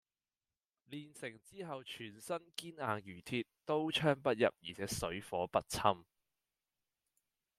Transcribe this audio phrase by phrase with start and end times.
[0.89, 2.69] 練成之後全身堅
[3.03, 5.81] 硬如鐵，刀槍不入而且水火不侵